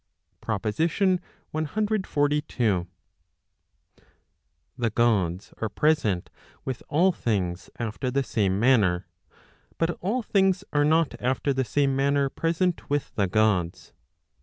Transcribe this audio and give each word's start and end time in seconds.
PROPOSITION 0.41 1.19
CXLII. 1.53 2.87
The 4.75 4.89
Gods 4.89 5.53
are 5.59 5.69
present 5.69 6.31
with 6.65 6.81
all 6.89 7.11
things 7.11 7.69
after 7.77 8.09
the 8.09 8.23
same 8.23 8.59
manner, 8.59 9.05
but 9.77 9.91
all 10.01 10.23
things 10.23 10.63
are 10.73 10.83
not 10.85 11.13
after 11.21 11.53
the 11.53 11.63
same 11.65 11.95
manner 11.95 12.29
present 12.31 12.89
with 12.89 13.13
the 13.13 13.27
Gods. 13.27 13.93